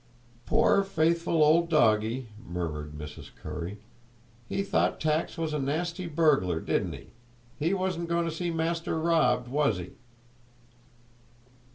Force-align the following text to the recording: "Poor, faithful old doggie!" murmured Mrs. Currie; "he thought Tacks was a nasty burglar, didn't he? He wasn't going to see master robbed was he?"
"Poor, 0.47 0.81
faithful 0.81 1.43
old 1.43 1.69
doggie!" 1.69 2.29
murmured 2.43 2.93
Mrs. 2.93 3.29
Currie; 3.35 3.77
"he 4.49 4.63
thought 4.63 4.99
Tacks 4.99 5.37
was 5.37 5.53
a 5.53 5.59
nasty 5.59 6.07
burglar, 6.07 6.59
didn't 6.59 6.93
he? 6.93 7.09
He 7.59 7.75
wasn't 7.75 8.09
going 8.09 8.25
to 8.25 8.31
see 8.31 8.49
master 8.49 8.97
robbed 8.97 9.47
was 9.47 9.77
he?" 9.77 9.91